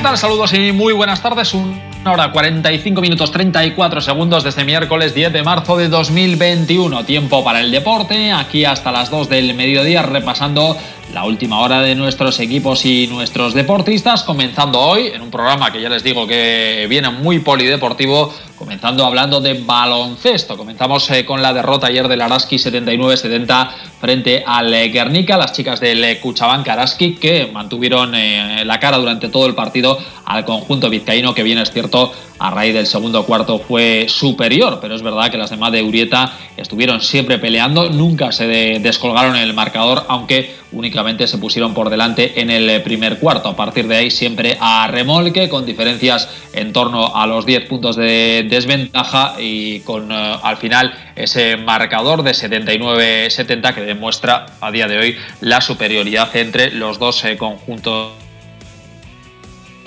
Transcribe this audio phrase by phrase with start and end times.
[0.00, 0.16] ¿qué tal?
[0.16, 1.52] Saludos y muy buenas tardes.
[1.52, 7.04] Una hora 45 minutos 34 segundos desde miércoles 10 de marzo de 2021.
[7.04, 10.74] Tiempo para el deporte, aquí hasta las 2 del mediodía repasando
[11.12, 15.82] la última hora de nuestros equipos y nuestros deportistas, comenzando hoy en un programa que
[15.82, 20.54] ya les digo que viene muy polideportivo, comenzando hablando de baloncesto.
[20.54, 25.80] Comenzamos eh, con la derrota ayer del Araski 79-70 frente al eh, Guernica, las chicas
[25.80, 26.20] del eh,
[26.66, 31.72] Araski que mantuvieron la cara durante todo el partido al conjunto vizcaíno que bien es
[31.72, 35.82] cierto a raíz del segundo cuarto fue superior, pero es verdad que las demás de
[35.82, 41.90] Urieta estuvieron siempre peleando, nunca se descolgaron en el marcador, aunque únicamente se pusieron por
[41.90, 43.50] delante en el primer cuarto.
[43.50, 47.96] A partir de ahí siempre a remolque, con diferencias en torno a los 10 puntos
[47.96, 54.88] de desventaja y con eh, al final ese marcador de 79-70 que demuestra a día
[54.88, 58.12] de hoy la superioridad entre los dos eh, conjuntos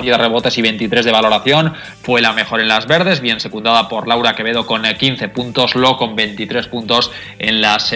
[0.03, 1.73] de rebotes y 23 de valoración.
[2.01, 5.75] Fue la mejor en las verdes, bien secundada por Laura Quevedo con 15 eh, puntos,
[5.75, 7.93] Lo con 23 puntos en las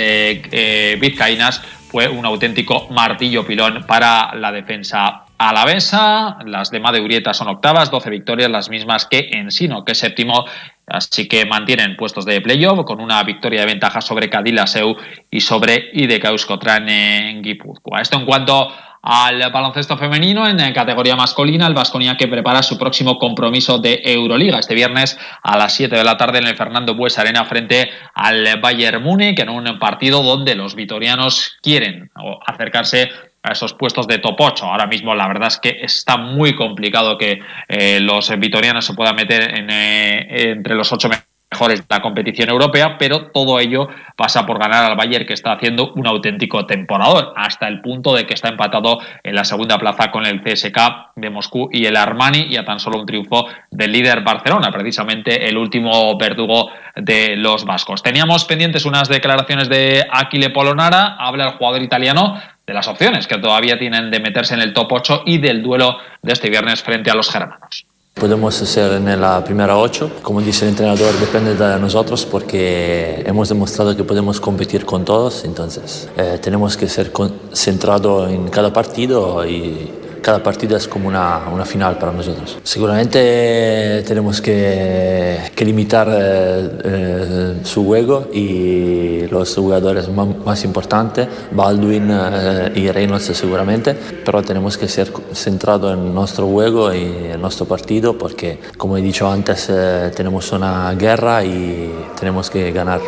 [0.99, 1.61] vizcaínas.
[1.89, 6.37] Fue un auténtico martillo pilón para la defensa alavesa.
[6.45, 10.45] Las de Urieta son octavas, 12 victorias, las mismas que en Sino, que es séptimo.
[10.87, 14.29] Así que mantienen puestos de playoff con una victoria de ventaja sobre
[14.67, 14.95] Seu
[15.29, 18.01] y sobre IDK Euskotran en Guipúzcoa.
[18.01, 18.71] Esto en cuanto
[19.01, 24.59] al baloncesto femenino en categoría masculina, el Vasconia que prepara su próximo compromiso de Euroliga
[24.59, 28.59] este viernes a las 7 de la tarde en el Fernando Bues Arena frente al
[28.59, 32.11] Bayern Múnich en un partido donde los vitorianos quieren
[32.45, 33.09] acercarse
[33.43, 34.65] a esos puestos de top 8.
[34.65, 39.15] Ahora mismo la verdad es que está muy complicado que eh, los vitorianos se puedan
[39.15, 44.45] meter en, eh, entre los 8 mejores de la competición europea, pero todo ello pasa
[44.45, 48.33] por ganar al Bayern que está haciendo un auténtico temporador, hasta el punto de que
[48.33, 52.57] está empatado en la segunda plaza con el CSK de Moscú y el Armani y
[52.57, 56.69] a tan solo un triunfo del líder Barcelona, precisamente el último verdugo
[57.01, 58.03] de los vascos.
[58.03, 63.37] Teníamos pendientes unas declaraciones de Aquile Polonara, habla el jugador italiano de las opciones que
[63.37, 67.09] todavía tienen de meterse en el top 8 y del duelo de este viernes frente
[67.09, 67.85] a los germanos.
[68.13, 70.11] Podemos ser en la primera ocho.
[70.23, 75.45] Como dice el entrenador, depende de nosotros porque hemos demostrado que podemos competir con todos.
[75.45, 77.11] Entonces, eh, tenemos que ser
[77.53, 79.91] centrados en cada partido y
[80.27, 82.57] cada partido es como una, una final para nosotros.
[82.61, 92.09] Seguramente tenemos que, que limitar eh, eh, su juego y los jugadores más, importantes, Baldwin
[92.11, 93.95] eh, y Reynolds seguramente,
[94.25, 99.01] pero tenemos que ser centrados en nuestro juego y en nuestro partido porque, como he
[99.01, 99.71] dicho antes,
[100.13, 101.89] tenemos una guerra y
[102.19, 102.99] tenemos que ganar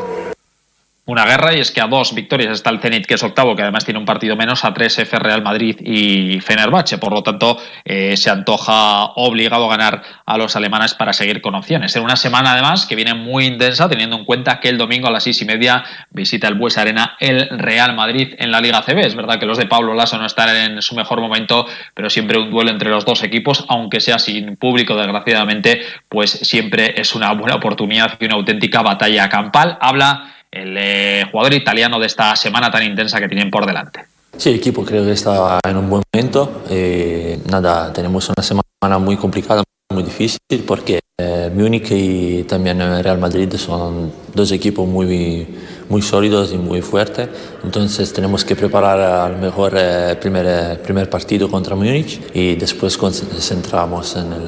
[1.10, 3.64] una guerra y es que a dos victorias está el Zenit que es octavo que
[3.64, 6.98] además tiene un partido menos a tres F Real Madrid y Fenerbahce.
[6.98, 11.56] Por lo tanto eh, se antoja obligado a ganar a los alemanes para seguir con
[11.56, 11.96] opciones.
[11.96, 15.12] En una semana además que viene muy intensa teniendo en cuenta que el domingo a
[15.12, 19.00] las seis y media visita el Bues Arena el Real Madrid en la Liga CB
[19.00, 22.38] es verdad que los de Pablo Lasso no están en su mejor momento pero siempre
[22.38, 27.32] un duelo entre los dos equipos aunque sea sin público desgraciadamente pues siempre es una
[27.34, 29.78] buena oportunidad y una auténtica batalla campal.
[29.82, 34.06] Habla el eh, jugador italiano de esta semana tan intensa que tienen por delante.
[34.38, 36.64] Sí, el equipo creo que está en un buen momento.
[36.70, 43.18] Eh, nada, tenemos una semana muy complicada, muy difícil, porque eh, Múnich y también Real
[43.18, 45.48] Madrid son dos equipos muy,
[45.90, 47.28] muy sólidos y muy fuertes.
[47.64, 49.74] Entonces tenemos que preparar al mejor
[50.20, 54.48] primer, primer partido contra Múnich y después concentramos en el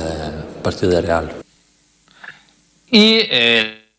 [0.64, 1.32] partido de Real.
[2.90, 3.20] Y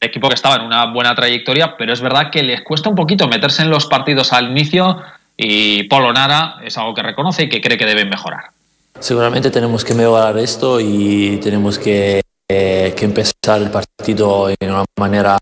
[0.04, 3.28] equipo que estaba en una buena trayectoria, pero es verdad que les cuesta un poquito
[3.28, 5.00] meterse en los partidos al inicio
[5.36, 8.50] y Polo Nara es algo que reconoce y que cree que deben mejorar.
[8.98, 15.38] Seguramente tenemos que mejorar esto y tenemos que, eh, empezar el partido de una manera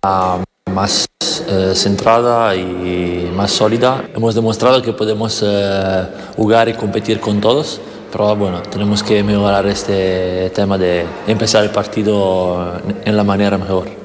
[0.72, 1.06] más
[1.48, 4.04] eh, centrada y más sólida.
[4.14, 6.06] Hemos demostrado que podemos eh,
[6.36, 7.80] jugar y competir con todos,
[8.12, 13.99] pero bueno, tenemos que mejorar este tema de empezar el partido en la manera mejor.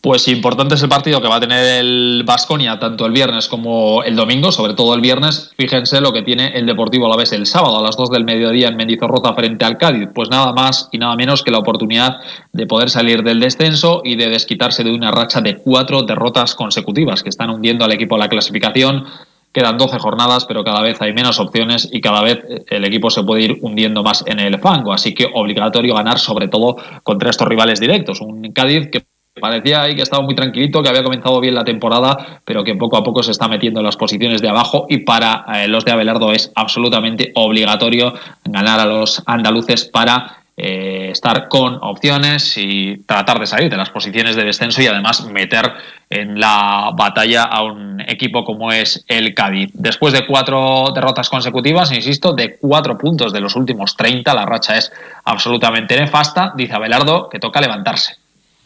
[0.00, 4.04] Pues importante es el partido que va a tener el Vasconia tanto el viernes como
[4.04, 5.50] el domingo, sobre todo el viernes.
[5.56, 8.24] Fíjense lo que tiene el Deportivo a la vez el sábado a las 2 del
[8.24, 10.08] mediodía en Mendizorroza frente al Cádiz.
[10.14, 12.20] Pues nada más y nada menos que la oportunidad
[12.52, 17.24] de poder salir del descenso y de desquitarse de una racha de cuatro derrotas consecutivas
[17.24, 19.04] que están hundiendo al equipo a la clasificación.
[19.52, 23.24] Quedan 12 jornadas, pero cada vez hay menos opciones y cada vez el equipo se
[23.24, 24.92] puede ir hundiendo más en el fango.
[24.92, 28.20] Así que obligatorio ganar, sobre todo contra estos rivales directos.
[28.20, 29.02] Un Cádiz que
[29.38, 32.96] parecía ahí que estaba muy tranquilito, que había comenzado bien la temporada, pero que poco
[32.96, 35.92] a poco se está metiendo en las posiciones de abajo y para eh, los de
[35.92, 38.14] Abelardo es absolutamente obligatorio
[38.44, 43.90] ganar a los andaluces para eh, estar con opciones y tratar de salir de las
[43.90, 45.72] posiciones de descenso y además meter
[46.10, 49.70] en la batalla a un equipo como es el Cádiz.
[49.74, 54.76] Después de cuatro derrotas consecutivas, insisto, de cuatro puntos de los últimos 30, la racha
[54.76, 54.92] es
[55.24, 56.52] absolutamente nefasta.
[56.56, 58.16] Dice Abelardo que toca levantarse.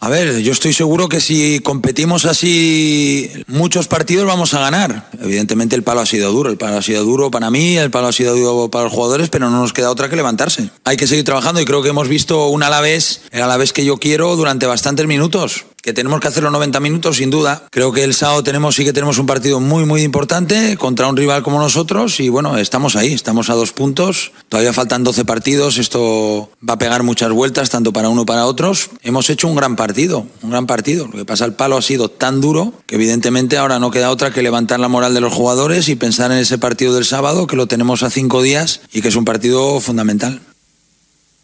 [0.03, 5.09] A ver, yo estoy seguro que si competimos así muchos partidos vamos a ganar.
[5.21, 8.09] Evidentemente el palo ha sido duro, el palo ha sido duro para mí, el palo
[8.09, 10.71] ha sido duro para los jugadores, pero no nos queda otra que levantarse.
[10.83, 13.99] Hay que seguir trabajando y creo que hemos visto un Alavés, el Alavés que yo
[13.99, 17.65] quiero durante bastantes minutos que tenemos que hacer los 90 minutos sin duda.
[17.71, 21.17] Creo que el sábado tenemos sí que tenemos un partido muy muy importante contra un
[21.17, 24.33] rival como nosotros y bueno, estamos ahí, estamos a dos puntos.
[24.49, 28.47] Todavía faltan 12 partidos, esto va a pegar muchas vueltas tanto para uno como para
[28.47, 28.91] otros.
[29.03, 31.07] Hemos hecho un gran partido, un gran partido.
[31.07, 34.31] Lo que pasa el palo ha sido tan duro que evidentemente ahora no queda otra
[34.31, 37.57] que levantar la moral de los jugadores y pensar en ese partido del sábado que
[37.57, 40.41] lo tenemos a cinco días y que es un partido fundamental.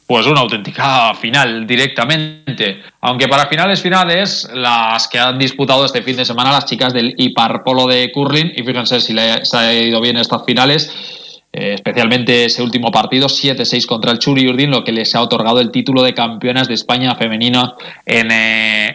[0.08, 2.80] Pues una auténtica final directamente.
[3.02, 7.14] Aunque para finales finales, las que han disputado este fin de semana las chicas del
[7.62, 12.62] Polo de Curling, y fíjense si les ha ido bien estas finales, eh, especialmente ese
[12.62, 16.14] último partido, 7-6 contra el Churi Urdin, lo que les ha otorgado el título de
[16.14, 17.76] campeonas de España femenino
[18.06, 18.87] en eh,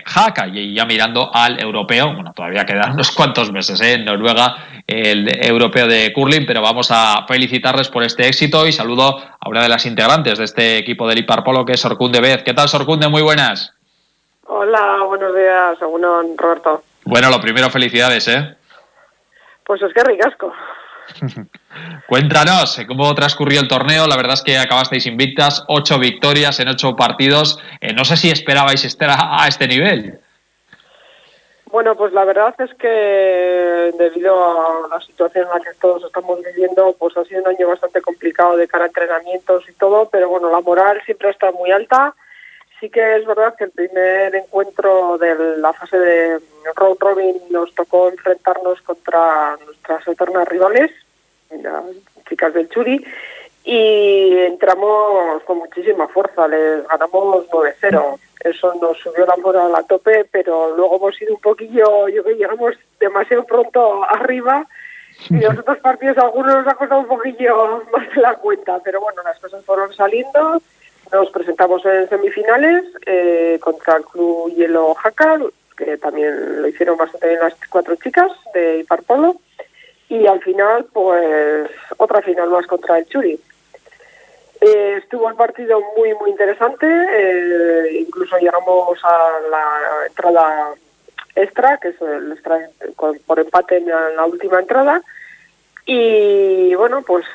[0.53, 3.93] Y ya mirando al europeo, bueno, todavía quedan unos cuantos meses ¿eh?
[3.93, 4.55] en Noruega,
[4.85, 9.63] el europeo de curling, pero vamos a felicitarles por este éxito y saludo a una
[9.63, 12.43] de las integrantes de este equipo del Polo, que es Sorcunde Bez.
[12.43, 13.07] ¿Qué tal, Sorcunde?
[13.07, 13.73] Muy buenas.
[14.45, 16.03] Hola, buenos días, según
[16.37, 16.83] Roberto.
[17.05, 18.55] Bueno, lo primero, felicidades, ¿eh?
[19.65, 20.53] Pues es que ricasco.
[22.07, 24.07] Cuéntanos cómo transcurrió el torneo.
[24.07, 27.59] La verdad es que acabasteis invictas, ocho victorias en ocho partidos.
[27.81, 30.19] Eh, no sé si esperabais estar a, este nivel.
[31.71, 36.39] Bueno, pues la verdad es que debido a la situación en la que todos estamos
[36.43, 40.29] viviendo, pues ha sido un año bastante complicado de cara a entrenamientos y todo, pero
[40.29, 42.13] bueno, la moral siempre está muy alta.
[42.83, 46.37] Sí que es verdad que el primer encuentro de la fase de
[46.75, 50.91] road robin nos tocó enfrentarnos contra nuestras eternas rivales,
[51.61, 51.85] las
[52.27, 53.01] chicas del Churi,
[53.63, 58.19] y entramos con muchísima fuerza, les ganamos 9-0.
[58.43, 62.35] Eso nos subió la moral a tope, pero luego hemos ido un poquillo, yo que
[62.35, 64.67] llegamos demasiado pronto arriba
[65.29, 68.99] y los otros partidos algunos nos ha costado un poquillo más de la cuenta, pero
[68.99, 70.61] bueno, las cosas fueron saliendo.
[71.13, 75.37] Nos presentamos en semifinales eh, contra el Club Hielo Jaca,
[75.77, 79.35] que también lo hicieron bastante bien las cuatro chicas de Iparpolo
[80.09, 83.39] y al final pues otra final más contra el Churi.
[84.59, 90.73] Eh, estuvo el partido muy muy interesante, eh, incluso llegamos a la entrada
[91.35, 92.57] extra, que es el extra
[93.27, 94.99] por empate en la última entrada,
[95.85, 97.25] y bueno pues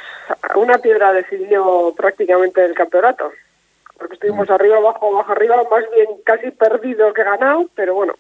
[0.57, 3.31] una piedra decidió prácticamente el campeonato,
[3.99, 8.15] porque estuvimos arriba, abajo, abajo, arriba, más bien casi perdido que ganado, pero bueno,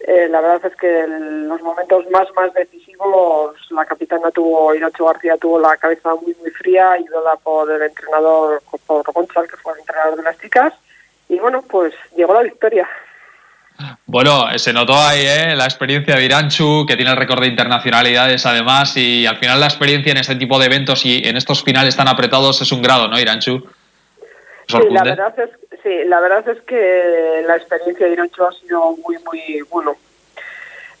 [0.00, 5.04] eh, la verdad es que en los momentos más más decisivos la capitana tuvo, Iracho
[5.04, 9.74] García tuvo la cabeza muy muy fría, ayudada por el entrenador, por González, que fue
[9.74, 10.72] el entrenador de las chicas,
[11.28, 12.88] y bueno, pues llegó la victoria.
[14.06, 15.54] Bueno, se notó ahí ¿eh?
[15.54, 19.66] la experiencia de Iranchu, que tiene el récord de internacionalidades además, y al final la
[19.66, 23.08] experiencia en este tipo de eventos y en estos finales tan apretados es un grado,
[23.08, 23.66] ¿no, Iranchu?
[24.68, 25.50] Sí, la verdad es
[25.86, 29.96] Sí, la verdad es que la experiencia de Iracho ha sido muy, muy bueno.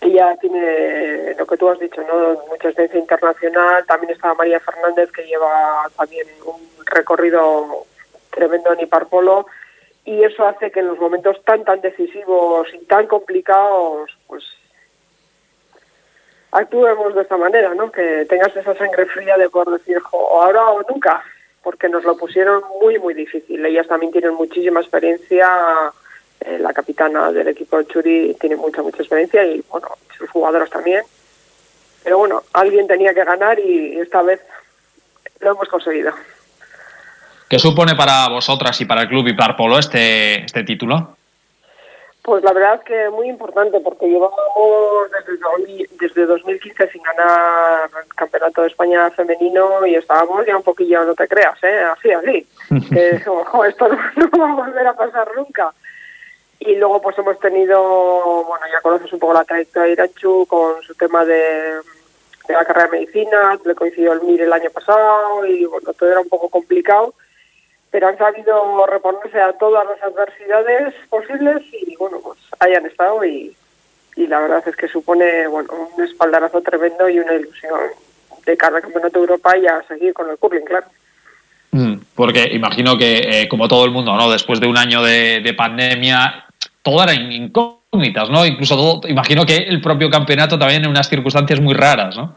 [0.00, 2.40] Ella tiene lo que tú has dicho, ¿no?
[2.48, 3.84] Mucha experiencia internacional.
[3.86, 7.84] También estaba María Fernández, que lleva también un recorrido
[8.30, 9.46] tremendo en Iparpolo.
[10.04, 14.44] Y eso hace que en los momentos tan, tan decisivos y tan complicados, pues
[16.52, 17.90] actuemos de esta manera, ¿no?
[17.90, 21.24] Que tengas esa sangre fría de poder decir, o ahora o nunca
[21.66, 23.66] porque nos lo pusieron muy, muy difícil.
[23.66, 25.48] Ellas también tienen muchísima experiencia.
[26.38, 30.70] Eh, la capitana del equipo de Churi tiene mucha, mucha experiencia y, bueno, sus jugadoras
[30.70, 31.02] también.
[32.04, 34.40] Pero bueno, alguien tenía que ganar y esta vez
[35.40, 36.12] lo hemos conseguido.
[37.48, 41.15] ¿Qué supone para vosotras y para el club y para Polo este, este título?
[42.26, 44.36] Pues la verdad que muy importante porque llevamos
[45.12, 51.04] desde, desde 2015 sin ganar el Campeonato de España femenino y estábamos ya un poquillo,
[51.04, 51.84] no te creas, ¿eh?
[51.84, 52.48] así, así.
[52.92, 55.72] que, ojo, esto no, va a volver a pasar nunca.
[56.58, 60.82] Y luego pues hemos tenido, bueno, ya conoces un poco la trayectoria de Irachu con
[60.82, 61.76] su tema de,
[62.48, 66.10] de la carrera de medicina, le coincidió el MIR el año pasado y bueno, todo
[66.10, 67.14] era un poco complicado
[67.96, 73.56] pero han sabido reponerse a todas las adversidades posibles y bueno, pues hayan estado y,
[74.16, 77.72] y la verdad es que supone bueno un espaldarazo tremendo y una ilusión
[78.44, 80.84] de cara al Campeonato de Europa y a seguir con el curling, claro.
[81.70, 84.30] Mm, porque imagino que, eh, como todo el mundo, ¿no?
[84.30, 86.44] Después de un año de, pandemia,
[86.82, 88.44] todo era incógnitas, ¿no?
[88.44, 92.34] Incluso todo, imagino que el propio campeonato también en unas circunstancias muy raras, ¿no?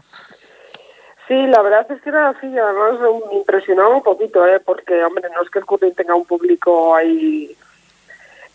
[1.29, 4.59] Sí, la verdad es que era así, además me impresionaba un poquito, ¿eh?
[4.59, 7.55] porque, hombre, no es que el curling tenga un público ahí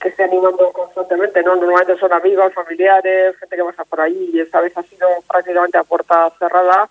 [0.01, 1.55] que esté animando constantemente, ¿no?
[1.55, 5.79] Normalmente son amigos, familiares, gente que pasa por ahí, y esta vez ha sido prácticamente
[5.79, 6.91] a puerta cerrada,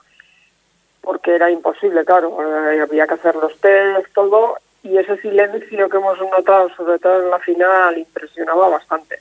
[1.02, 5.98] porque era imposible, claro, eh, había que hacer los test, todo, y ese silencio que
[5.98, 9.20] hemos notado, sobre todo en la final, impresionaba bastante.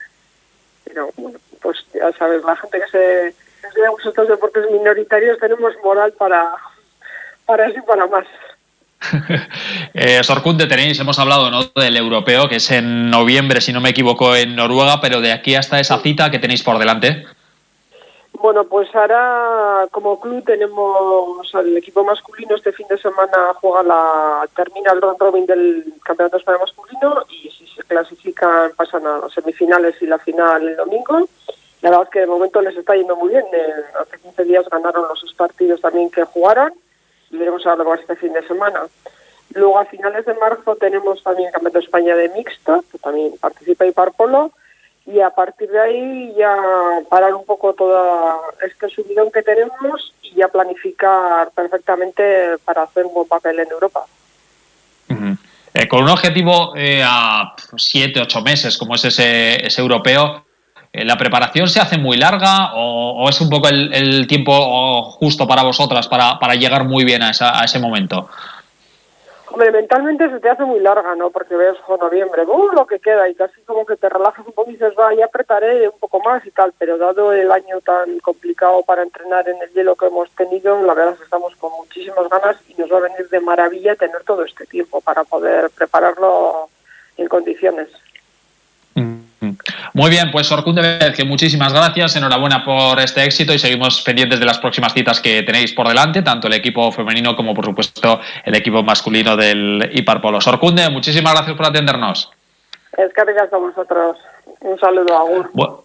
[0.85, 6.13] Pero bueno, pues ya sabes, la gente que se que estos deportes minoritarios tenemos moral
[6.13, 6.53] para,
[7.47, 8.27] para eso y para más.
[9.95, 10.21] eh,
[10.69, 11.65] tenéis, hemos hablado ¿no?
[11.75, 15.55] del europeo, que es en noviembre, si no me equivoco, en Noruega, pero de aquí
[15.55, 17.25] hasta esa cita que tenéis por delante.
[18.35, 24.49] Bueno, pues ahora como club tenemos el equipo masculino este fin de semana juega la
[24.57, 29.33] termina el round robin del campeonato español masculino y si se clasifican pasan a las
[29.33, 31.29] semifinales y la final el domingo.
[31.83, 33.45] La verdad es que de momento les está yendo muy bien.
[33.53, 36.73] Eh, hace 15 días ganaron los dos partidos también que jugaron
[37.31, 38.83] y veremos ahora luego este fin de semana.
[39.55, 43.85] Luego a finales de marzo tenemos también el Campeonato España de mixto, que también participa
[43.85, 44.53] y Polo
[45.05, 46.57] y a partir de ahí ya
[47.11, 53.15] parar un poco toda este subidón que tenemos y ya planificar perfectamente para hacer un
[53.15, 54.07] buen papel en Europa.
[55.75, 60.45] Eh, con un objetivo eh, a siete, ocho meses, como es ese, ese europeo,
[60.93, 66.07] ¿la preparación se hace muy larga o, es un poco el, tiempo justo para vosotras
[66.09, 68.29] para, para llegar muy bien a, a ese momento?
[69.53, 71.29] Hombre, mentalmente se te hace muy larga, ¿no?
[71.29, 72.73] Porque ves, o noviembre, ¡uh!
[72.73, 75.27] lo que queda y casi como que te relajas un poco y dices, va, ya
[75.27, 79.61] apretaré un poco más y tal, pero dado el año tan complicado para entrenar en
[79.61, 82.91] el hielo que hemos tenido, la verdad es que estamos con muchísimas ganas y nos
[82.91, 86.71] va a venir de maravilla tener todo este tiempo para poder prepararlo
[87.19, 87.89] en condiciones.
[89.95, 94.47] Muy bien, pues Orcunde que muchísimas gracias, enhorabuena por este éxito y seguimos pendientes de
[94.47, 98.55] las próximas citas que tenéis por delante, tanto el equipo femenino como por supuesto el
[98.55, 100.41] equipo masculino del Iparpolo.
[100.41, 102.31] Sorcunde, muchísimas gracias por atendernos.
[102.97, 104.19] Es que a vosotros.
[104.61, 105.51] Un saludo, Agur.
[105.53, 105.85] Bueno,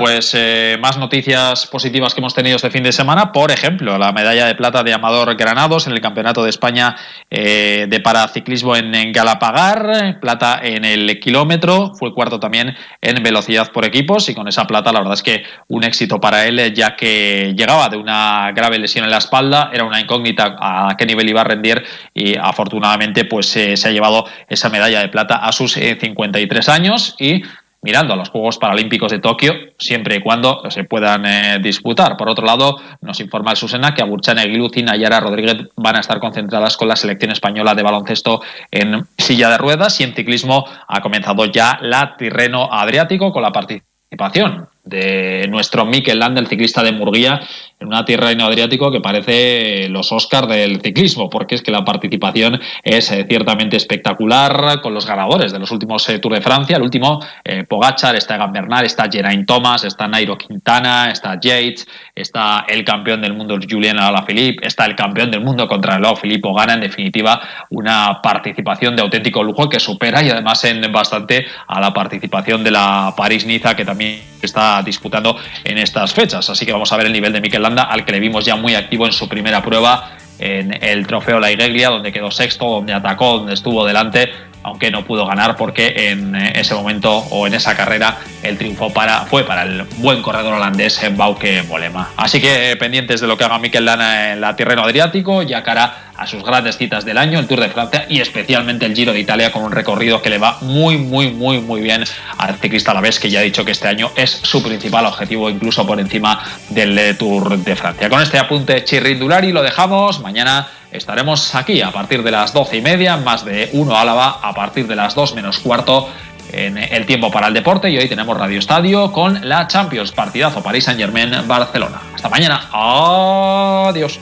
[0.00, 3.32] pues eh, más noticias positivas que hemos tenido este fin de semana.
[3.32, 6.96] Por ejemplo, la medalla de plata de Amador Granados en el Campeonato de España
[7.30, 13.84] eh, de paraciclismo en, Galapagar, plata en el kilómetro, fue cuarto también en velocidad por
[13.84, 17.54] equipos y con esa plata la verdad es que un éxito para él ya que
[17.56, 21.42] llegaba de una grave lesión en la espalda, era una incógnita a qué nivel iba
[21.42, 21.84] a rendir
[22.14, 27.14] y afortunadamente pues eh, se ha llevado esa medalla de plata a sus 53 años
[27.18, 27.42] y
[27.82, 32.16] mirando a los Juegos Paralímpicos de Tokio, siempre y cuando se puedan eh, disputar.
[32.16, 36.20] Por otro lado, nos informa Susena que Aburchane Aguilucín y Ayara Rodríguez van a estar
[36.20, 41.00] concentradas con la selección española de baloncesto en silla de ruedas y en ciclismo ha
[41.00, 46.92] comenzado ya la Tirreno Adriático con la participación de nuestro Mikel Land, el ciclista de
[46.92, 47.40] Murguía,
[47.78, 52.60] en una tierra Adriático que parece los Oscars del ciclismo, porque es que la participación
[52.82, 56.76] es eh, ciertamente espectacular con los ganadores de los últimos eh, Tour de Francia.
[56.76, 61.86] El último, eh, Pogachar, está Egan Bernal, está Geraint Thomas, está Nairo Quintana, está Yates,
[62.14, 66.52] está el campeón del mundo Julian Alaphilippe, está el campeón del mundo contra el Filippo
[66.52, 66.74] Gana.
[66.74, 71.94] En definitiva, una participación de auténtico lujo que supera y además en bastante a la
[71.94, 76.48] participación de la París-Niza que también está disputando en estas fechas.
[76.50, 78.56] Así que vamos a ver el nivel de Mikel Landa, al que le vimos ya
[78.56, 82.94] muy activo en su primera prueba en el trofeo La Iglesia, donde quedó sexto, donde
[82.94, 84.32] atacó, donde estuvo delante,
[84.62, 88.92] aunque no pudo ganar porque en ese momento o en esa carrera el triunfo
[89.28, 92.10] fue para el buen corredor holandés en Bauke Molema.
[92.16, 96.10] Así que pendientes de lo que haga Mikel Landa en la Tirreno Adriático, ya cara
[96.16, 99.20] a sus grandes citas del año, el Tour de Francia y especialmente el Giro de
[99.20, 102.04] Italia con un recorrido que le va muy, muy, muy, muy bien
[102.36, 105.86] al ciclista vez que ya ha dicho que este año es su principal objetivo, incluso
[105.86, 108.10] por encima del Tour de Francia.
[108.10, 110.20] Con este apunte chirrindulari lo dejamos.
[110.20, 114.54] Mañana estaremos aquí a partir de las doce y media, más de uno Álava, a
[114.54, 116.08] partir de las dos menos cuarto
[116.52, 120.62] en el tiempo para el deporte y hoy tenemos Radio Estadio con la Champions, partidazo
[120.62, 122.00] París Saint Germain Barcelona.
[122.14, 122.68] Hasta mañana.
[122.72, 124.18] Adiós.